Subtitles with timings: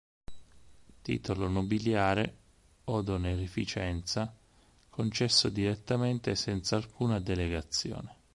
[1.03, 2.35] Titolo nobiliare,
[2.85, 4.35] od onorificenza,
[4.89, 8.15] concesso direttamente, senza alcuna delegazione.